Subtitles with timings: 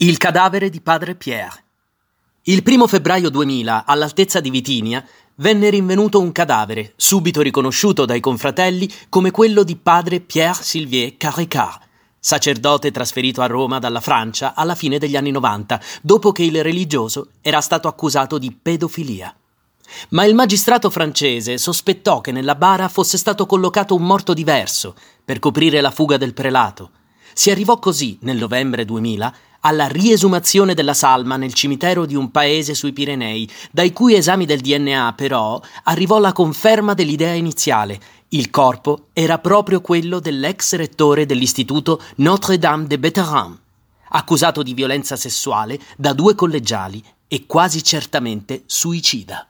[0.00, 1.64] Il cadavere di padre Pierre.
[2.42, 5.04] Il primo febbraio 2000, all'altezza di Vitinia,
[5.38, 11.80] venne rinvenuto un cadavere, subito riconosciuto dai confratelli come quello di padre Pierre Sylvier Carricard,
[12.16, 17.30] sacerdote trasferito a Roma dalla Francia alla fine degli anni 90, dopo che il religioso
[17.40, 19.34] era stato accusato di pedofilia.
[20.10, 24.94] Ma il magistrato francese sospettò che nella bara fosse stato collocato un morto diverso
[25.24, 26.90] per coprire la fuga del prelato.
[27.32, 32.74] Si arrivò così, nel novembre 2000, alla riesumazione della salma nel cimitero di un paese
[32.74, 38.00] sui Pirenei, dai cui esami del DNA però arrivò la conferma dell'idea iniziale.
[38.28, 43.58] Il corpo era proprio quello dell'ex rettore dell'istituto Notre-Dame de Betherin,
[44.10, 49.48] accusato di violenza sessuale da due collegiali e quasi certamente suicida.